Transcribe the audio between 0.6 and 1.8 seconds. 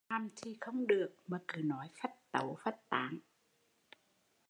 không được mà cứ